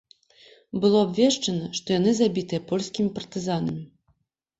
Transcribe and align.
Было 0.85 1.01
абвешчана, 1.07 1.67
што 1.79 1.87
яны 1.99 2.13
забітыя 2.21 2.63
польскімі 2.71 3.13
партызанамі. 3.19 3.85